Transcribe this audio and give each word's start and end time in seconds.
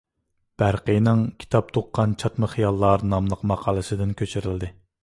بەرقىينىڭ 0.61 1.21
«كىتاب 1.43 1.69
تۇغقان 1.77 2.17
چاتما 2.25 2.51
خىياللار» 2.55 3.07
ناملىق 3.13 3.47
ماقالىسىدىن 3.53 4.21
كۆچۈرۈلدى. 4.25 4.75